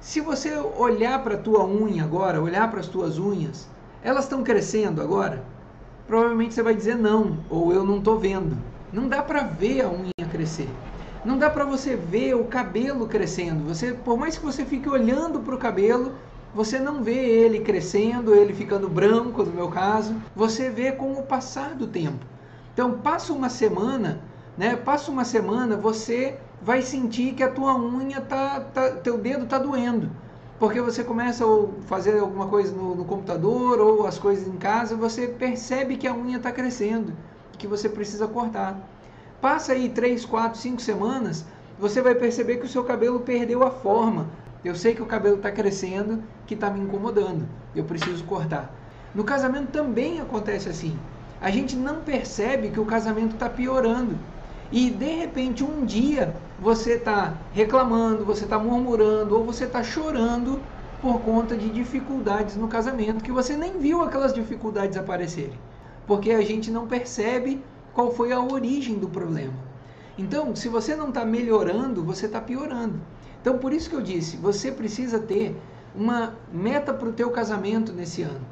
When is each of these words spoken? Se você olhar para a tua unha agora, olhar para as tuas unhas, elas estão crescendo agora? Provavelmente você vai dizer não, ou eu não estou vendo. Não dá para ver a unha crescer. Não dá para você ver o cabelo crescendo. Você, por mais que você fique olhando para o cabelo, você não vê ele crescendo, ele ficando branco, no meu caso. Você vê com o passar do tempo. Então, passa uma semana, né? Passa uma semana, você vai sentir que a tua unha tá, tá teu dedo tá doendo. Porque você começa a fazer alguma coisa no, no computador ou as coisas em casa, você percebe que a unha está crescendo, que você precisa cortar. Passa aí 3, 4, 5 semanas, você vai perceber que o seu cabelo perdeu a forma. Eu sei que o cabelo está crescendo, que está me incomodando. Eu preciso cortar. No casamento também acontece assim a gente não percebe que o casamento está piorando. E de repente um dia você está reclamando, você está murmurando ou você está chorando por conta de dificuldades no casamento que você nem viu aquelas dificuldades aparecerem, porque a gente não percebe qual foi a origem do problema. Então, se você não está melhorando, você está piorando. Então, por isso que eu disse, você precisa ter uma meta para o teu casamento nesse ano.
Se 0.00 0.20
você 0.20 0.56
olhar 0.56 1.22
para 1.24 1.34
a 1.34 1.38
tua 1.38 1.66
unha 1.66 2.04
agora, 2.04 2.40
olhar 2.40 2.70
para 2.70 2.78
as 2.78 2.86
tuas 2.86 3.18
unhas, 3.18 3.68
elas 4.02 4.24
estão 4.24 4.44
crescendo 4.44 5.02
agora? 5.02 5.42
Provavelmente 6.06 6.54
você 6.54 6.62
vai 6.62 6.74
dizer 6.74 6.96
não, 6.96 7.38
ou 7.50 7.72
eu 7.72 7.84
não 7.84 7.98
estou 7.98 8.16
vendo. 8.16 8.56
Não 8.92 9.08
dá 9.08 9.22
para 9.22 9.42
ver 9.42 9.82
a 9.82 9.90
unha 9.90 10.30
crescer. 10.30 10.68
Não 11.24 11.36
dá 11.36 11.50
para 11.50 11.64
você 11.64 11.96
ver 11.96 12.34
o 12.34 12.44
cabelo 12.44 13.08
crescendo. 13.08 13.64
Você, 13.64 13.92
por 13.92 14.16
mais 14.16 14.38
que 14.38 14.44
você 14.44 14.64
fique 14.64 14.88
olhando 14.88 15.40
para 15.40 15.54
o 15.54 15.58
cabelo, 15.58 16.12
você 16.54 16.78
não 16.78 17.02
vê 17.02 17.16
ele 17.16 17.60
crescendo, 17.60 18.34
ele 18.34 18.54
ficando 18.54 18.88
branco, 18.88 19.42
no 19.42 19.52
meu 19.52 19.68
caso. 19.68 20.14
Você 20.34 20.70
vê 20.70 20.92
com 20.92 21.12
o 21.14 21.24
passar 21.24 21.74
do 21.74 21.88
tempo. 21.88 22.24
Então, 22.72 22.92
passa 23.00 23.32
uma 23.32 23.50
semana, 23.50 24.20
né? 24.58 24.76
Passa 24.76 25.10
uma 25.10 25.24
semana, 25.24 25.76
você 25.76 26.36
vai 26.60 26.82
sentir 26.82 27.32
que 27.32 27.44
a 27.44 27.50
tua 27.50 27.78
unha 27.78 28.20
tá, 28.20 28.60
tá 28.60 28.90
teu 28.90 29.16
dedo 29.16 29.46
tá 29.46 29.56
doendo. 29.56 30.10
Porque 30.58 30.80
você 30.80 31.04
começa 31.04 31.44
a 31.44 31.66
fazer 31.86 32.18
alguma 32.18 32.48
coisa 32.48 32.74
no, 32.74 32.96
no 32.96 33.04
computador 33.04 33.80
ou 33.80 34.04
as 34.04 34.18
coisas 34.18 34.48
em 34.48 34.56
casa, 34.56 34.96
você 34.96 35.28
percebe 35.28 35.96
que 35.96 36.08
a 36.08 36.12
unha 36.12 36.38
está 36.38 36.50
crescendo, 36.50 37.12
que 37.56 37.68
você 37.68 37.88
precisa 37.88 38.26
cortar. 38.26 38.76
Passa 39.40 39.72
aí 39.72 39.88
3, 39.88 40.24
4, 40.24 40.58
5 40.58 40.82
semanas, 40.82 41.44
você 41.78 42.02
vai 42.02 42.16
perceber 42.16 42.56
que 42.56 42.66
o 42.66 42.68
seu 42.68 42.82
cabelo 42.82 43.20
perdeu 43.20 43.62
a 43.62 43.70
forma. 43.70 44.26
Eu 44.64 44.74
sei 44.74 44.96
que 44.96 45.02
o 45.02 45.06
cabelo 45.06 45.36
está 45.36 45.52
crescendo, 45.52 46.24
que 46.44 46.54
está 46.54 46.68
me 46.68 46.80
incomodando. 46.80 47.48
Eu 47.76 47.84
preciso 47.84 48.24
cortar. 48.24 48.74
No 49.14 49.22
casamento 49.22 49.70
também 49.70 50.20
acontece 50.20 50.68
assim 50.68 50.98
a 51.40 51.50
gente 51.50 51.76
não 51.76 52.00
percebe 52.00 52.70
que 52.70 52.80
o 52.80 52.84
casamento 52.84 53.34
está 53.34 53.48
piorando. 53.48 54.18
E 54.70 54.90
de 54.90 55.16
repente 55.16 55.64
um 55.64 55.84
dia 55.84 56.36
você 56.58 56.94
está 56.94 57.46
reclamando, 57.52 58.24
você 58.24 58.44
está 58.44 58.58
murmurando 58.58 59.36
ou 59.36 59.44
você 59.44 59.64
está 59.64 59.82
chorando 59.82 60.62
por 61.00 61.20
conta 61.20 61.56
de 61.56 61.70
dificuldades 61.70 62.56
no 62.56 62.68
casamento 62.68 63.24
que 63.24 63.32
você 63.32 63.56
nem 63.56 63.78
viu 63.78 64.02
aquelas 64.02 64.32
dificuldades 64.32 64.96
aparecerem, 64.96 65.58
porque 66.06 66.32
a 66.32 66.42
gente 66.42 66.70
não 66.70 66.86
percebe 66.86 67.64
qual 67.92 68.12
foi 68.12 68.32
a 68.32 68.40
origem 68.40 68.98
do 68.98 69.08
problema. 69.08 69.54
Então, 70.16 70.54
se 70.56 70.68
você 70.68 70.96
não 70.96 71.08
está 71.08 71.24
melhorando, 71.24 72.04
você 72.04 72.26
está 72.26 72.40
piorando. 72.40 73.00
Então, 73.40 73.58
por 73.58 73.72
isso 73.72 73.88
que 73.88 73.96
eu 73.96 74.02
disse, 74.02 74.36
você 74.36 74.72
precisa 74.72 75.20
ter 75.20 75.56
uma 75.94 76.38
meta 76.52 76.92
para 76.92 77.08
o 77.08 77.12
teu 77.12 77.30
casamento 77.30 77.92
nesse 77.92 78.22
ano. 78.22 78.48